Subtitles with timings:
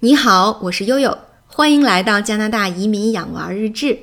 [0.00, 1.16] 你好，我是悠悠，
[1.46, 3.98] 欢迎来到加拿大移民养娃日志。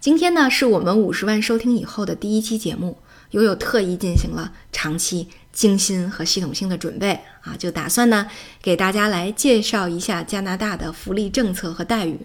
[0.00, 2.98] 今天呢，是我们五十万收听以后的第一期节目。
[3.30, 8.26] 悠悠特意进行了长期、精心和系统性的准备啊，就打算呢
[8.60, 12.18] 给大家来介绍一下加拿大的福利政策和待遇。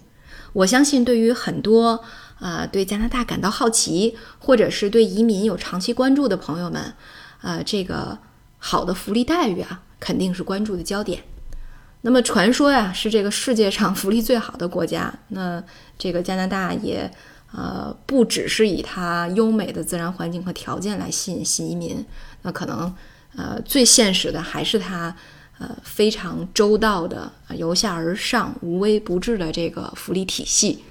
[0.54, 2.04] 我相信，对于很多
[2.40, 6.92] 呃对加拿大感到好奇，或者是对移民有长期关注的朋友们，
[7.44, 8.18] 呃，这个
[8.58, 11.24] 好的福利待遇啊，肯定是关注的焦点。
[12.06, 15.14] 那么传说呀，是这个世界上福利最好的国家。
[15.30, 15.64] 那
[15.98, 17.10] 这个加拿大也，
[17.54, 22.06] 呃，不只是以它优美的自然环境和条件来吸引新移民，
[22.42, 22.94] 那可能，
[23.38, 25.16] 呃，最现实的还是它，
[25.60, 30.84] 呃，非常周到的由下而上、无微不至的这个福利体系。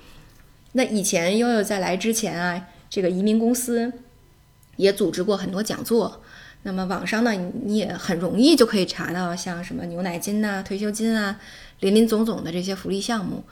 [0.73, 3.92] 那以前悠悠在来之前啊，这个移民公司
[4.76, 6.23] 也组织过很多讲座。
[6.65, 7.33] 那么网上呢，
[7.65, 11.41] 你也很容易就可以查到像什么牛奶金呐、退休金啊、
[11.80, 13.43] 林林总总的这些福利项目。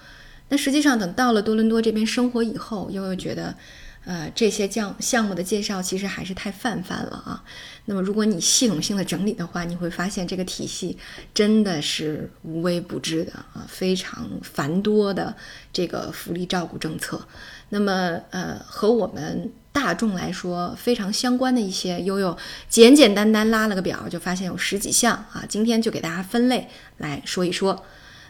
[0.48, 3.54] 那实际上等到了多伦多这边生活以后，又又觉得，
[4.04, 7.44] 呃，这些项项目的介绍其实还是太泛泛了啊。
[7.84, 10.96] 那么如果你系统性的整理的话，你会发现这个体系
[11.34, 15.34] 真的是无微不至的啊，非常繁多的
[15.72, 17.20] 这个福利照顾政策。
[17.68, 19.52] 那么呃，和我们。
[19.72, 22.36] 大众来说非常相关的一些悠悠，
[22.68, 25.44] 简简单单拉了个表，就发现有十几项啊。
[25.48, 27.84] 今天就给大家分类来说一说。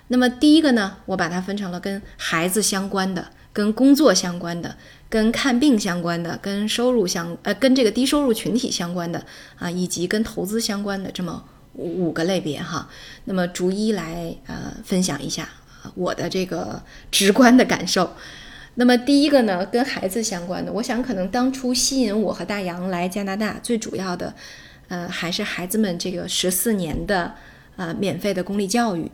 [0.09, 4.77] 那么第一个呢，我把它分成了跟孩子相关的、跟工作相关的、
[5.09, 9.25] 跟看病相关的、跟收入相呃跟这个低收入群体相关的
[9.59, 12.89] 啊，以及跟投资相关的这么五个类别哈。
[13.25, 15.49] 那么逐一来呃分享一下
[15.95, 18.13] 我的这个直观的感受。
[18.77, 24.33] 那么第一个呢，跟孩子相关的，我想可能当初吸引我和大洋来加拿大最主要的，
[24.89, 27.35] 呃，还是孩子们这个十四年的
[27.77, 29.11] 呃免费的公立教育。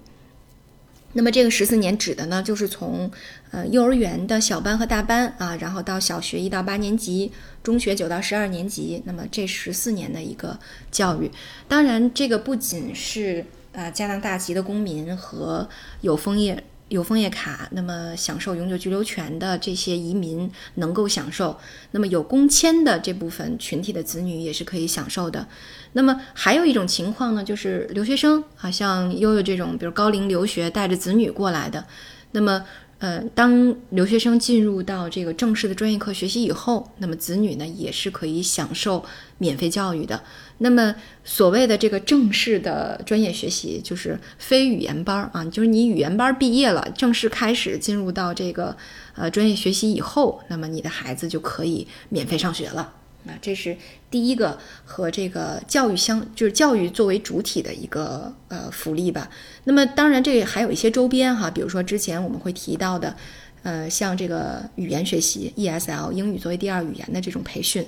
[1.17, 3.11] 那么这个十四年指的呢，就是从
[3.51, 10.59] 呃幼儿园的小班和大班啊，然后到小学一到八年级，中学九到十二年级，那么这十四年的一个
[10.91, 11.31] 教育。
[11.67, 15.67] 当然，这个不仅是呃加拿大籍的公民和
[16.03, 16.63] 有枫叶。
[16.89, 21.57] 有枫叶卡，那么享受永久居留权的这些移民能够享受；
[21.91, 25.47] 那么有工签的这部分群体的子女也是可以享受的。
[25.93, 31.85] 那么还有一种情况呢，就是留学生啊，像悠悠这种，比如高龄留学带着子女过来的，
[32.33, 32.65] 那么。
[32.99, 39.05] 呃，当留学生进入到这个正式的专业课学习以后，那么子女呢也是可以享受
[39.37, 40.23] 免费教育的。
[40.59, 48.75] 那么所谓的这个正式的专业学习，就是非语言班啊，就是你语言班毕业了，正式开始进入到这个
[49.15, 52.95] 呃专业学习以后，那么你的孩子就可以免费上学了。
[53.27, 53.77] 那这是
[54.11, 59.29] 第一个和这个教育相，就是教育作为主体的一个呃福利吧。
[59.65, 63.17] 那么当然，这还有一些周边哈，比如说之前我们会提到的，
[63.65, 67.85] 呃，像这个语言学习 ESL 英语作为第二语言的这种培训，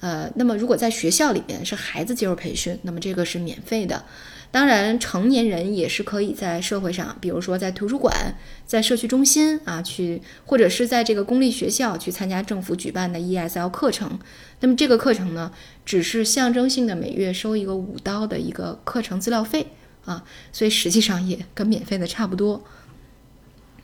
[0.00, 4.04] 呃，那么如果在学校里面是孩子接受培训，那么这个是免费的。
[4.52, 8.34] 当然，成年人也是可以在社会上，比如说在图书馆、
[8.66, 14.18] 在社区中心啊去，或者是在这个公立学校去参加政府举办的 ESL 课程。
[14.58, 15.52] 那么这个课程呢，
[15.84, 19.68] 只是象征性的每月收一个五刀的一个课程资料费
[20.04, 22.64] 啊，所以实际上也跟免费的差不多。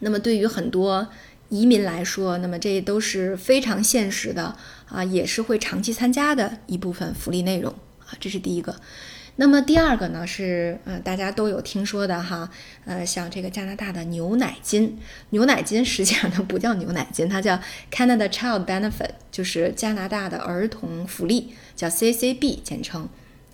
[0.01, 1.07] 那么对于很多
[1.49, 4.57] 移民来说，那么这都是非常现实的
[4.89, 8.75] 啊，也是会长期参加的一部分福利内容啊，这是第一个。
[9.39, 12.51] 那么第二个呢是，呃，大家都有听说的哈，
[12.87, 14.99] 呃，像这个加拿大的牛奶金，
[15.29, 17.61] 牛奶金实际上它不叫牛奶金，它叫
[17.93, 23.07] Canada Child Benefit，就是加拿大的儿童福利，叫 CCB 简称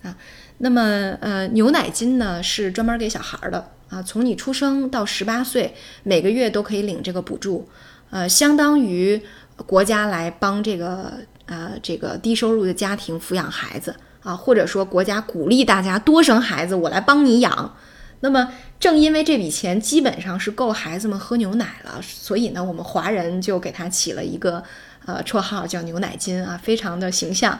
[0.03, 0.17] 啊。
[0.59, 7.69] 那么，呃，牛奶金呢是专门给小孩的啊，从你出生到十八岁，每个月都可以领这个补助，
[8.09, 9.21] 呃，相当于
[9.67, 11.13] 国家来帮这个
[11.45, 13.95] 呃这个低收入的家庭抚养孩子。
[14.23, 17.75] 啊，或者说国家鼓励大家多生孩子，我来帮你养。
[18.21, 24.63] 那么正因为这笔钱基本上是够孩子们喝牛奶了，所以呢，我们华人就给他起了一个
[25.05, 27.59] 呃绰号叫“牛奶金”啊，非常的形象。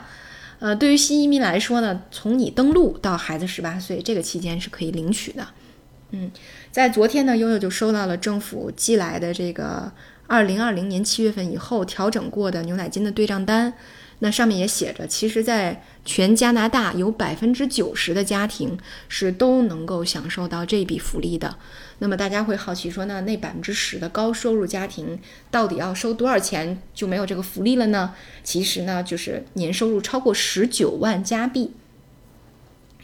[0.58, 5.46] 呃，对于新移民来说呢，从你登陆到孩子十八岁这个期间是可以领取的。
[6.16, 6.30] 嗯，
[6.70, 9.90] 在昨天呢，悠悠就收到了政府寄来的这个
[10.28, 13.74] 二零二零年七月份以后调整过的牛奶金的对账单。
[14.20, 18.78] 那上面也写着，其实，在全加拿大有百分之九十的家庭
[19.08, 21.56] 是都能够享受到这笔福利的。
[21.98, 25.18] 那么大家会好奇说，那那百分之十的高收入家庭
[25.50, 28.14] 到底要收多少钱就没有这个福利了呢？
[28.44, 31.72] 其实呢，就是年收入超过十九万加币，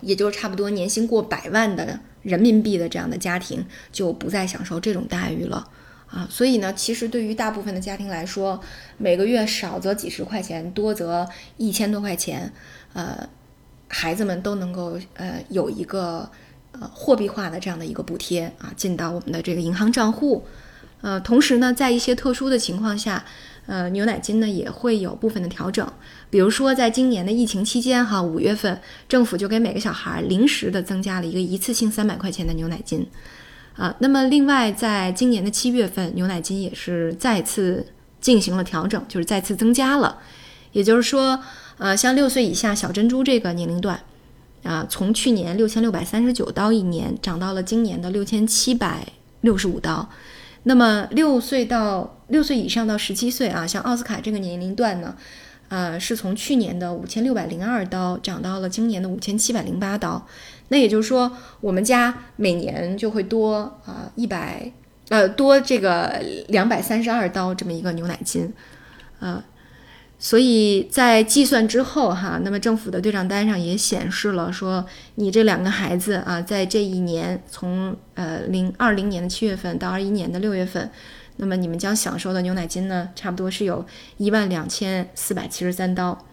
[0.01, 5.69] 也就是差不多年薪过百万的人民币的这样的家庭，就不再享受这种待遇了
[6.07, 6.27] 啊。
[6.31, 8.61] 所以呢，其实对于大部分的家庭来说，
[8.99, 12.53] 每个月少则几十块钱，多则一千多块钱，
[12.93, 13.29] 呃，
[13.89, 16.31] 孩子们都能够呃有一个
[16.73, 20.47] 呃货币化的这样的一个补贴啊，进到我们的这个银行账户。
[21.03, 23.25] 呃，同时呢，在一些特殊的情况下，
[23.67, 25.87] 呃，牛奶金呢也会有部分的调整。
[26.29, 33.07] 比如说，在今年的疫情期间，哈，五月份政府就给每个小孩临时的增加了一个一次性三百块钱的牛奶金。
[33.77, 37.87] 啊，那么另外，在今年的七月份，牛奶金也是再次
[38.21, 40.19] 进行了调整，就是再次增加了。
[40.73, 41.41] 也就是说，
[41.79, 43.99] 呃，像六岁以下小珍珠这个年龄段，
[44.65, 49.07] 啊，从去年六千六百三十九刀一年涨到了今年的六千七百
[49.41, 50.09] 六十五刀。
[50.65, 55.15] 那么六岁到六岁以上到十七岁啊，像奥斯卡这个年龄段呢，
[55.69, 60.27] 呃，是从去年的五千六百零二刀涨到了今年的五千七百零八刀。
[60.69, 61.31] 那也就是说，
[61.61, 64.73] 我们家每年就会多啊一百
[65.09, 68.53] 呃多这个两百三十二刀这么一个牛奶金，
[69.19, 69.45] 呃。
[70.23, 74.85] 所以在计算之后，哈，那么政府的对账单上也显示了，说
[75.15, 80.91] 你这两个孩子啊，在这一年，从呃零二零年的七月份到二一年的六月份，
[81.37, 83.87] 那么你们将享受的牛奶金呢，差不多是有
[84.19, 86.27] 一万两千四百七十三刀。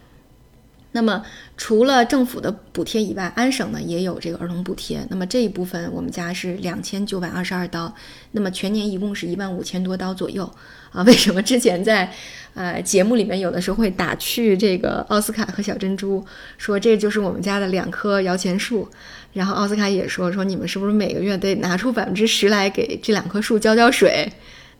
[0.97, 1.23] 那么
[1.57, 5.05] 除了政府的补贴以外，安省呢也有这个儿童补贴。
[5.11, 7.93] 那么这一部分我们家是两千九百二十二刀，
[8.31, 10.51] 那么全年一共是一万五千多刀左右
[10.91, 11.03] 啊。
[11.05, 12.11] 为什么之前在
[12.55, 16.25] 呃节目里面有的时候会打趣这个奥斯卡和小珍珠，
[16.57, 18.89] 说这就是我们家的两棵摇钱树。
[19.33, 24.27] 然后奥斯卡也说说你们是不是每个月得拿出百分之十来给这两棵树浇浇水？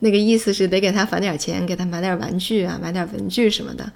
[0.00, 3.92] 那个意思是得给他返点钱，给他买点玩具啊，买点文具什么的。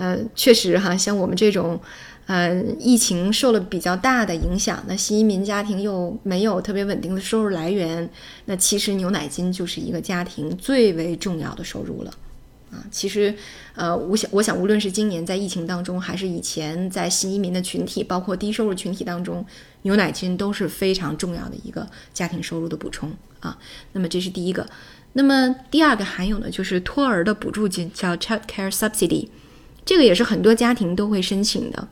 [0.00, 1.78] 呃，确实哈，像我们这种，
[2.24, 8.08] 呃，疫情受了比较大的影响，那新移民家庭又没有特别稳定的收入来源，
[8.46, 12.10] 那其实牛奶金就是一个家庭最为重要的收入了，
[12.70, 13.34] 啊，其实，
[13.74, 19.44] 呃，我想，我想，无论是今年在疫情当中，还是以前在新移民的群体，包括低收入群体当中，
[19.82, 23.58] 牛奶金都是非常重要的一个家庭收入的补充啊。
[23.92, 24.66] 那么这是第一个，
[25.12, 29.28] 那么第二个含有呢就是托儿的补助金，叫 Child Care Subsidy。
[29.84, 31.88] 这个也是很多家庭都会申请的。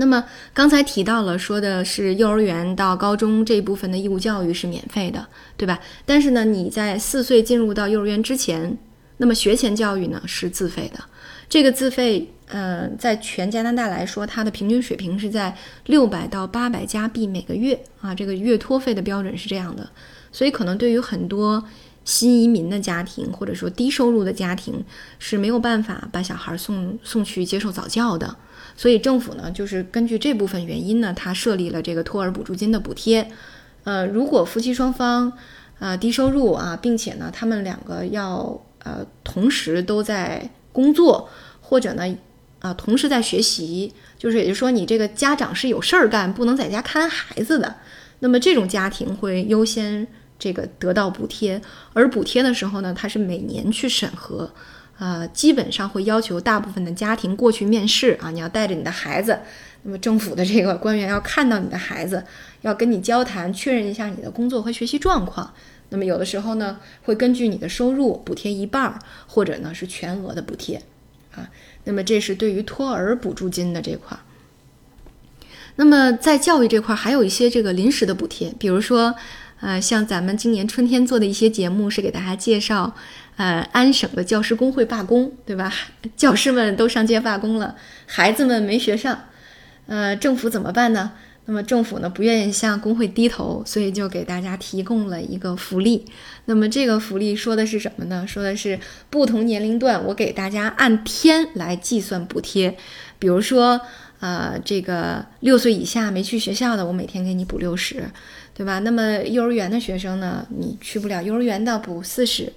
[0.00, 0.24] 那么
[0.54, 5.26] 刚才提到了，说的是幼儿园到高中这一部分的义务教育是免费的，
[5.56, 5.80] 对吧？
[6.06, 8.78] 但是呢，你在四岁进入到幼儿园之前，
[9.16, 11.00] 那么学前教育呢是自费的。
[11.48, 15.56] 这个自费，呃，在全加拿大来说，它的平均水平是在
[15.86, 18.14] 六百到八百加币每个月啊。
[18.14, 19.90] 这个月托费的标准是这样的，
[20.30, 21.64] 所以可能对于很多。
[22.08, 24.82] 新移民的家庭，或者说低收入的家庭
[25.18, 28.34] 是没有办法把小孩送送去接受早教的，
[28.74, 33.30] 所以政府呢，就是根据这部分原因呢，它设立了这个托儿补助金的补贴。
[33.84, 35.30] 呃，如果夫妻双方
[35.78, 41.28] 啊低收入啊，并且呢，他们两个要呃同时都在工作，
[41.60, 42.16] 或者呢
[42.60, 47.74] 啊同时在学习，就是也就是说你这个家长是有事儿干，不能在家看孩子的，
[48.20, 50.06] 那么这种家庭会优先。
[50.38, 51.60] 这个得到补贴，
[51.92, 54.48] 而补贴的时候呢，它是每年去审核，
[54.98, 59.40] 呃，基本上会要求大部分的家庭过去面试啊，你要带着你的孩子，
[59.82, 62.22] 那么政府的这个官员要看到你的孩子，
[62.60, 65.52] 要跟你交谈，确认一下你的工作和学习状况。
[65.88, 70.80] 那么有的时候呢，会根据你的收入补贴一半儿，或者呢是全额的补贴，
[71.34, 71.50] 啊，
[71.82, 74.20] 那么这是对于托儿补助金的这块儿。
[75.74, 79.16] 那么在教育这块儿还有一些这个临时的补贴，比如说。
[79.60, 82.94] 呃，像咱们今年春天做的一些节目，是给大家介绍，
[83.36, 85.72] 呃，安省的教师工会罢工，对吧？
[86.16, 87.74] 教师们都上街罢工了，
[88.06, 89.24] 孩子们没学上，
[89.86, 91.12] 呃，政府怎么办呢？
[91.46, 96.04] 那么政府呢不愿意向工会低头，所以就给大家提供了一个福利。
[96.44, 98.26] 那么这个福利说的是什么呢？
[98.26, 98.78] 说的是
[99.10, 102.76] 不同年龄段，我给大家按天来计算补贴，
[103.18, 103.80] 比如说。
[104.20, 108.02] 呃，这个六岁以下没去学校的，我每天给你补六十，
[108.58, 108.80] 对吧？
[108.80, 112.52] 那么幼儿园的学生呢，你去不了幼儿园的补四十，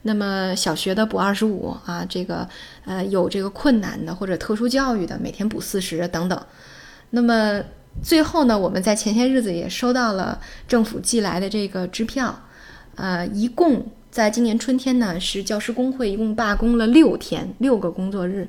[0.00, 2.48] 那么小学的补二十五啊，这个
[2.86, 6.46] 呃有这个困难的或者特殊教育的，每天补四十等等。
[7.10, 7.60] 那么
[8.02, 12.34] 最后呢，我们在前些日子也收到了政府寄来的这个支票，
[12.94, 18.48] 呃，一共在今年春天呢，是教师工会一共罢工了六天，六个工作日。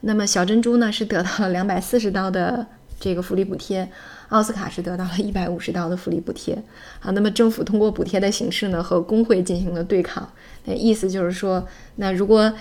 [0.00, 2.66] 那么小珍珠呢是得到了两百四十刀的
[2.98, 3.86] 这个福利补贴，
[4.30, 6.54] 奥斯卡是得到了 一百五十刀的福利补贴。
[7.00, 10.28] 啊，那么政府通过补贴的形式呢和工会进行了对抗，
[10.64, 11.64] 那意思就是说，
[11.96, 12.52] 那如果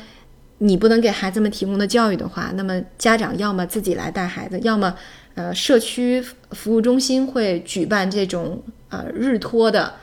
[0.59, 4.93] 你不能给孩子们提供的教育的话，那么家长要么自己来带孩子，要么
[5.35, 6.21] 呃社区
[6.51, 9.93] 服务中心会举办这种呃日托的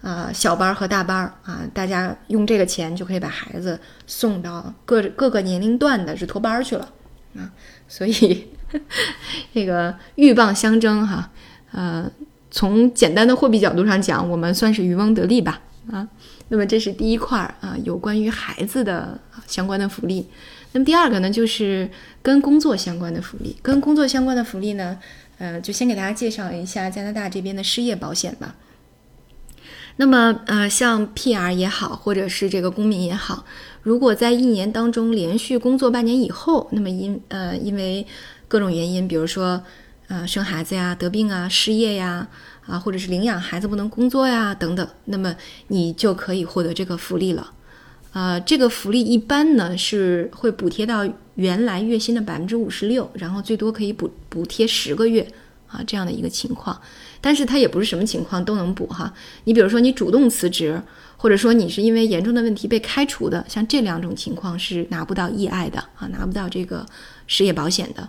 [0.00, 6.88] 啊小班和大班儿啊，大家用这个钱就可以把孩子送到各各个年龄段的日托班去了
[7.38, 7.50] 啊，
[7.88, 8.48] 所以
[9.52, 11.30] 这个鹬蚌相争哈，
[11.72, 12.10] 呃，
[12.50, 16.08] 从简单的货币角度上讲，我们算是渔翁得利吧啊。
[16.48, 20.28] 那么这是第一块儿啊，有关于孩子的相关的福利。
[20.72, 21.90] 那么第二个呢，就是
[22.22, 23.56] 跟工作相关的福利。
[23.62, 24.98] 跟工作相关的福利呢，
[25.38, 28.54] 呃，就先给大家介绍一下加拿大这边的失业保险吧。
[29.96, 33.44] 那么呃，像 PR 也好，或者是这个公民也好，
[33.86, 38.04] 如果在一年当中连续工作半年以后，那么因呃因为
[38.48, 39.62] 各种原因，比如说
[40.08, 42.26] 呃生孩子呀、得病啊、失业呀。
[42.66, 45.32] 啊，或者是领养孩子不能工作呀，等等，那么
[45.68, 47.52] 你就可以获得这个福利了。
[48.12, 55.24] 呃，这个福利一般呢是会补贴到原来月薪的百分之五十六，然后最多可以补补贴十个月
[55.68, 56.76] 啊，这样的一个情况。
[57.20, 59.14] 但是它也不是什么情况都能补哈。
[59.44, 60.82] 你比如说你主动辞职，
[61.16, 66.86] 或者说你是因为严重的问题被开除的，像这两种情况是拿不到 EI 的啊，拿不到这个
[67.26, 68.08] 失业保险的。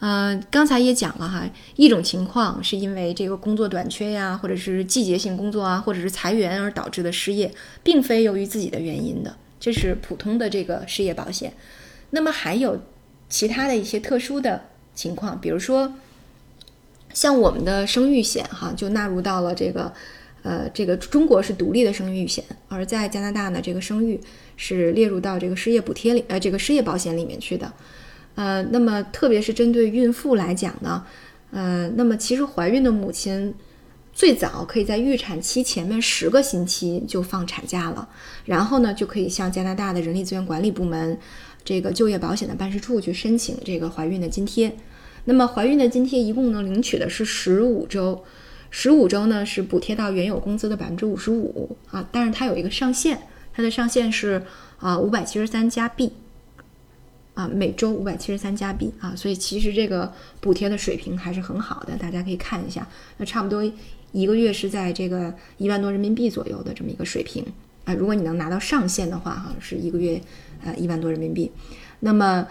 [0.00, 1.42] 呃，刚才也讲了哈，
[1.74, 7.52] 一种情况是因为这个工作短缺呀，或者是季节性工作啊，或者是裁员而导致的失业，
[7.82, 11.52] 并非由于自己的原因的，这是普通的这个失业保险。
[12.10, 12.80] 那么还有
[13.28, 15.92] 其他的一些特殊的情况，比如说
[17.12, 19.92] 像我们的生育险哈，就纳入到了这个
[20.48, 24.18] 呃这个中国是独立的生育险，而在加拿大呢，这个生育
[24.56, 27.70] 是列入到这个失业补贴里呃这个失业保险里面去的。
[28.34, 31.04] 呃，那么特别是针对孕妇来讲呢，
[31.50, 33.52] 呃，那么其实怀孕的母亲
[34.14, 38.08] 最早可以在预产期前面十个星期就放产假了，
[38.46, 41.18] 然后呢就可以向加拿大的人力资源管理部门
[41.64, 44.72] 这个就业保险的办事处去申请这个怀孕的津贴。
[45.24, 48.24] 那么怀孕的津贴一共能领取的是十五周，
[48.70, 53.18] 十五周呢是补贴到原有工资的百分之五十五啊，但是它有一个上限，
[53.52, 54.42] 它的上限是
[54.78, 56.12] 啊五百七十三加币。
[57.34, 62.84] 啊，每周五百七十三加币啊，所以其实这个补贴的水平还是很好的，大家可以看一下。
[63.18, 63.62] 那差不多
[64.10, 67.46] 一个月是在这个一万多人民币左右的这么一个水平
[67.84, 67.94] 啊。
[67.94, 70.20] 如果你能拿到上限的话，哈，是一个月
[70.64, 71.52] 呃一万多人民币。
[72.00, 72.44] 那么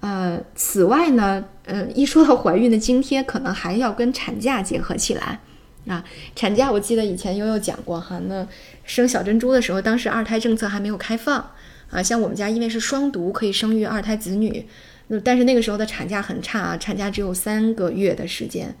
[0.00, 5.38] 呃，此外呢，呃，一说到怀孕的津贴，可能还要跟产假结合起来
[5.86, 6.04] 啊。
[6.34, 8.46] 产假我记得以前悠悠讲过哈，那
[8.84, 11.50] 生小珍珠的时候，当时二胎政策还没有开放。
[11.90, 14.66] 啊，像我们家因为是双独，可以生育二胎子女，
[15.08, 18.74] 那但是那个时候的产假很差啊，产假只有三个月的时间，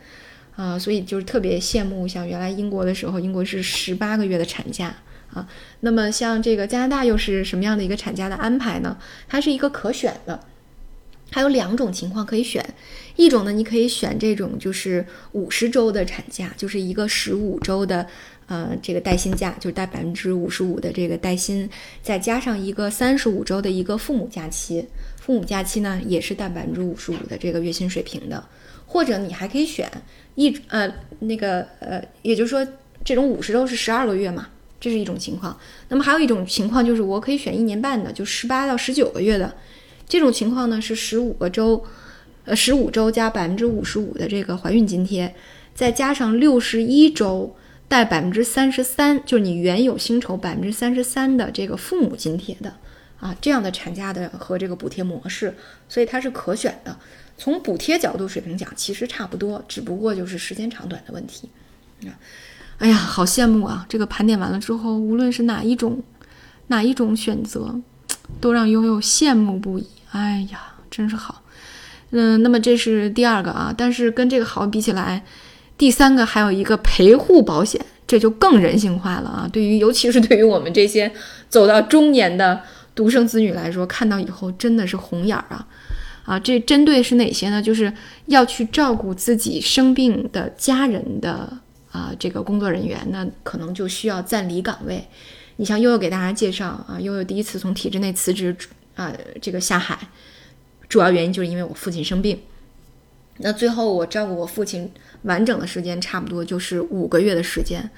[0.56, 4.94] 啊，所以就是特别羡慕像原来英国的时候，英国是十八个月的产假
[5.34, 5.46] 啊。
[5.80, 8.96] 那么像这个加拿大又是什么样的一个产假的安排呢？
[9.28, 10.40] 它是一个可选的，
[11.30, 12.64] 还有两种情况可以选，
[13.16, 18.06] 一种呢，你可以选这种就是五十周的产假，就是一个十五周的。
[18.48, 21.70] 呃，这个带薪假就是带百分之五十五的这个带薪，
[22.02, 24.84] 再加上一个三十五周的一个父母假期，
[25.18, 28.44] 父母假期呢也是带百分之五十五的这个月薪水平的，
[28.84, 29.90] 或者你还可以选
[30.34, 32.66] 一呃那个呃，也就是说
[33.02, 35.58] 这种五十周是十二个月嘛，这是一种情况。
[35.88, 39.54] 那么还有一种情况就是我可以选一年半的，就十八到十九个月的，
[40.06, 41.82] 这种情况呢是十五个周，
[42.44, 45.34] 呃十五周加百分之五十五的这个怀孕津贴，
[45.74, 47.56] 再加上六十一周。
[47.88, 52.72] 带百分之三十三，就是你原有薪酬百分之三十三的这个父母津贴的
[53.20, 55.54] 啊，这样的产假的和这个补贴模式，
[55.90, 56.98] 所以它是可选的。
[57.36, 61.50] 从补贴角度水平讲，其实差不多，只不过就是时间长短的问题。
[62.78, 63.84] 哎呀，好羡慕啊！
[63.90, 66.02] 这个盘点完了之后，无论是哪一种
[66.68, 67.78] 哪一种选择，
[68.40, 69.86] 都让悠悠羡慕不已。
[70.12, 71.42] 哎呀，真是好。
[72.12, 75.22] 嗯，那么这是第二个啊，但是跟这个好比起来。
[75.78, 79.50] 第三个还有一个陪护保险，这就更人性化了啊！
[79.52, 81.10] 对于尤其是对于我们这些
[81.48, 82.60] 走到中年的
[82.94, 85.66] 独生子女来说，看到以后真的是红眼儿啊！
[86.24, 87.60] 啊，这针对是哪些呢？
[87.60, 87.92] 就是
[88.26, 91.52] 要去照顾自己生病的家人的
[91.90, 95.04] 啊，这个工作人员，那可能就需要暂离岗位。
[95.56, 98.54] 你像悠悠给大家介绍啊，悠悠第一次从体制内辞职
[98.94, 99.98] 啊，这个下海，
[100.92, 102.38] 主要原因就是因为我父亲生病。
[103.38, 107.88] 那最后我照顾我父亲完整的时间差不多就是五个月的时间，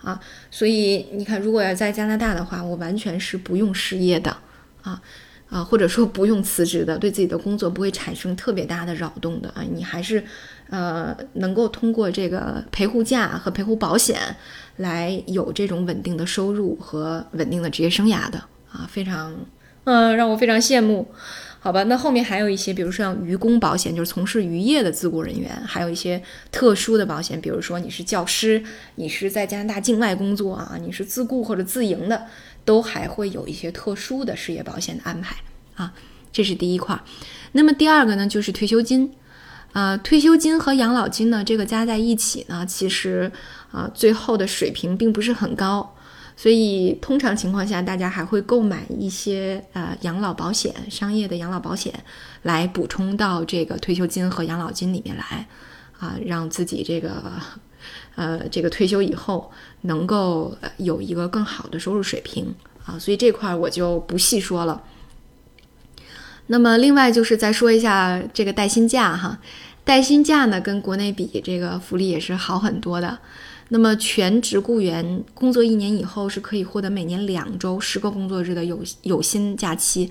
[0.00, 0.20] 啊，
[0.52, 4.36] 所以你看，如果要在加拿大的话，我完全是不用失业的，
[4.82, 5.02] 啊
[5.50, 10.22] 啊，或者说不用辞职的，对自己的工作不会产生特别大的扰动的啊，你还是
[10.70, 14.16] 呃能够通过这个陪护假和陪护保险
[14.76, 18.38] 来有这种稳定的收入和稳定的职业生涯的
[18.70, 19.34] 啊，非常
[19.82, 21.08] 嗯让我非常羡慕。
[21.64, 28.62] 好吧，那后面还有一些，比如说像渔工保险，就是从事渔业的自雇人员，还有一些特殊的保险，比如说你是教师，
[28.96, 32.26] 你是在加拿大境外工作啊，你是自雇或者自营的，
[32.66, 35.36] 都还会有一些特殊的失业保险的安排
[35.76, 35.94] 啊。
[36.30, 37.00] 这是第一块。
[37.52, 39.10] 那么第二个呢，就是退休金
[39.72, 43.32] 啊，退休金和养老金呢，这个加在一起呢，其实
[43.72, 45.93] 啊，最后的水平并不是很高。
[46.36, 51.94] 所以，通常情况下，大家还会购买一些呃养老保险、商业的养老保险，
[52.42, 55.46] 来补充到这个退休金和养老金里面来，
[55.98, 57.22] 啊，让自己这个
[58.16, 59.50] 呃这个退休以后
[59.82, 62.52] 能够有一个更好的收入水平
[62.84, 62.98] 啊。
[62.98, 64.82] 所以这块我就不细说了。
[66.48, 69.38] 那么，另外就是再说一下这个带薪假哈，
[69.84, 73.18] 带薪假呢跟国内比，这个福利也是好很多的。
[73.68, 80.10] 那么，全职雇员工作一年以后是可以获得每年两周十个工作日的有有薪假期，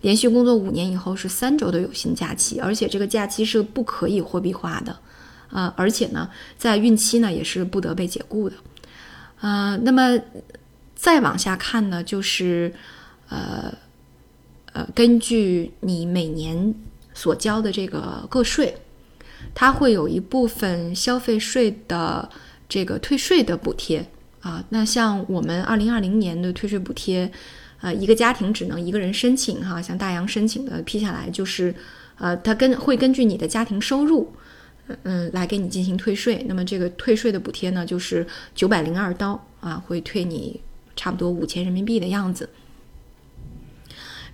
[0.00, 4.98] 连续工作五年以后是三周的有薪假期，而且这个假期是不可以货币化的，
[5.50, 8.56] 啊，而且呢，在孕期呢也是不得被解雇的，
[9.38, 10.18] 啊，那么
[10.94, 12.72] 再往下看呢，就是
[13.28, 13.72] 呃
[14.72, 16.74] 呃，根据你每年
[17.12, 18.74] 所交的这个个税，
[19.52, 22.30] 它会有一部分消费税的。
[22.66, 24.04] 这个退税的补贴
[24.40, 27.30] 啊，那像我们二零二零年的退税补贴，
[27.82, 31.72] 呃，一个家庭只能一个人申请哈，像大洋申请的批下来就是，
[32.16, 34.32] 呃，它根会根据你的家庭收入，
[35.02, 36.44] 嗯，来给你进行退税。
[36.48, 40.58] 那么这个退税的补贴呢，就是九百零二刀啊，会退你
[40.96, 42.48] 差不多五千人民币的样子。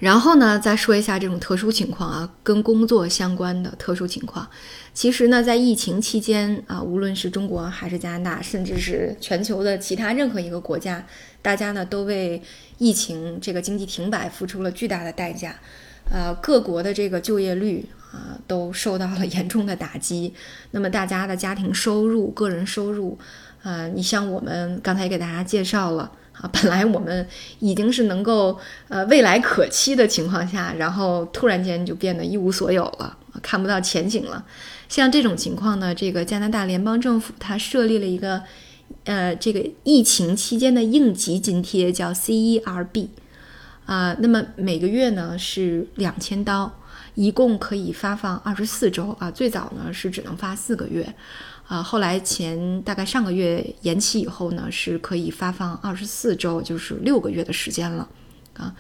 [0.01, 4.49] 然后呢，再说一下这种特殊情况啊，跟工作相关的特殊情况。
[4.95, 11.05] 其实呢，在疫情期间啊，无论是中国还是加拿大，甚至是全球的其他任何一个国家，
[11.43, 12.43] 大家呢都为
[12.79, 15.55] 疫情这个经济停摆付出了巨大的代价。
[16.11, 20.33] 呃，各国的这个就业率啊都受到了严重的打击。
[20.71, 23.19] 那么大家的家庭收入、个人收入，
[23.63, 26.11] 啊，你像我们刚才也给大家介绍了。
[26.41, 27.27] 啊，本来我们
[27.59, 34.45] 已经是能够呃未来可期的情况下，然后突然间就变得一无所有了，看不到前景了。
[34.89, 38.43] 像这种情况呢，这个加拿大联邦政府它设立了一个
[39.05, 43.09] 呃这个疫情期间的应急津贴，叫 CERB，
[43.85, 46.73] 啊，那么每个月呢是两千刀，
[47.15, 51.15] 一共可以发放二十四周啊，最早呢是只能发四个月。
[51.71, 58.09] 啊，后来前大概上个月延期以后呢，是可以发放二十四周，就是六个月的时间了，
[58.55, 58.75] 啊，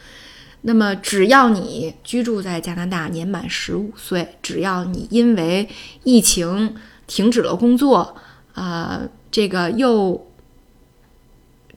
[0.62, 5.68] 那么只要你居住在加拿大，年满十五岁，只要你因为
[6.02, 6.74] 疫情
[7.06, 8.16] 停止了工作，
[8.54, 10.26] 啊，这个又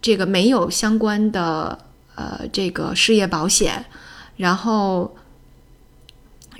[0.02, 1.78] 这个没有相关的
[2.15, 3.86] 呃这个失业保险，
[4.38, 5.15] 然后。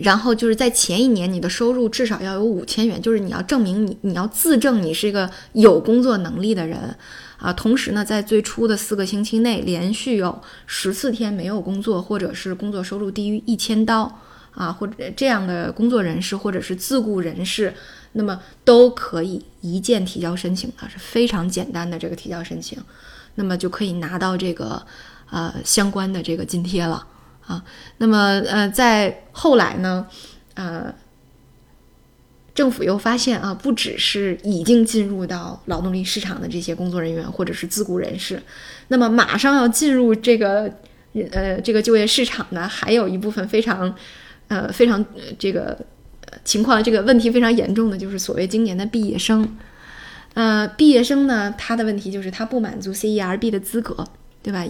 [0.04, 6.94] 然后就是在前一年，你的收入至少要有五千元，就是你要证明你，你要自证你是一个有工作能力的人，
[7.38, 14.20] 啊，同时呢，在最初的四个星期内连续有十四天没有工作，或者是工作收入低于一千刀，
[14.52, 17.74] 啊，或者这样的工作人士或者是自雇人士，
[18.12, 22.78] 那么都可以一键提交申请的，是非常简单的这个提交申请，
[23.36, 24.86] 那么就可以拿到这个
[25.32, 27.08] 呃相关的这个津贴了。
[27.46, 27.64] 啊，
[27.98, 30.08] 那么呃，在后来呢，
[30.54, 30.94] 呃，
[32.56, 38.42] 政府又发现啊，不只是已经进入到劳动力市场的这些工作人员或者是自雇人士，
[38.88, 40.72] 那么马上要进入这个
[41.32, 43.94] 呃这个就业市场呢，还有一部分非常
[44.48, 45.04] 呃非常
[45.38, 45.78] 这个
[46.46, 49.58] 情况这个问题非常严重的，就是所谓今年的毕业生。
[50.36, 54.08] 呃，毕业生呢，他的问题就是他不满足 CERB 的资格。
[54.44, 54.66] 对吧？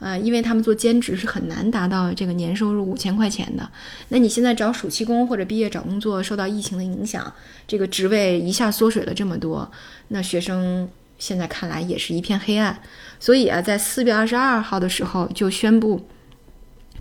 [0.00, 3.70] 啊，因为他们做兼职是很难达到这个年收入五千块钱的。
[4.08, 7.32] 那你现在找暑期工或者毕业找工作，受到疫情的影响，
[7.68, 9.70] 这个职位一下缩水了这么多，
[10.08, 12.82] 那学生现在看来也是一片黑暗。
[13.20, 16.08] 所以啊，在四月二十二号的时候就宣布，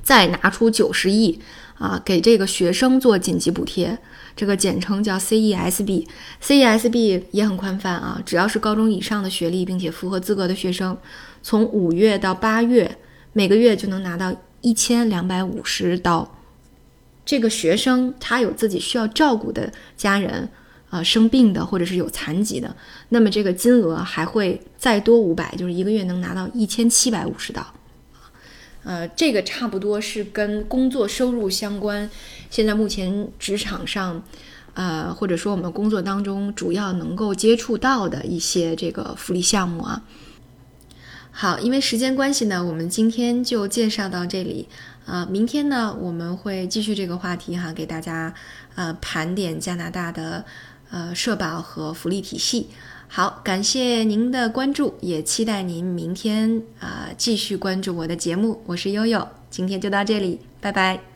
[0.03, 1.39] 再拿出九十亿
[1.79, 3.97] 啊，给这个学生做紧急补贴，
[4.35, 6.05] 这个简称叫 CESB。
[6.39, 10.95] CESB 也很宽泛啊，只要是高中以上的学历并且符合资格的学生。
[11.41, 12.97] 从五月到八月，
[13.33, 16.37] 每个月就能拿到一千两百五十刀。
[17.23, 20.49] 这个学生他有自己需要照顾的家人，
[20.89, 22.75] 啊，生病的或者是有残疾的，
[23.09, 27.65] 那么这个金额还会再多五百，就是一个月能拿到一千七百五十刀。
[28.83, 32.09] 呃，这个差不多是跟工作收入相关。
[32.49, 34.23] 现在目前职场上，
[34.73, 40.03] 呃，或者说我们工作当中主要能够接触到的一些这个福利项目啊。
[41.41, 44.67] 好，因为时间关系呢，我们今天就介绍到这里
[45.07, 48.31] 啊，明天呢，我们会继续这个话题哈，给大家
[48.75, 50.45] 呃盘点加拿大的
[50.91, 52.67] 呃社保和福利体系。
[53.07, 58.61] 好，感谢您的关注，也期待您明天啊继续关注我的节目。
[58.67, 61.10] 我是悠悠，今天就到这里，拜拜。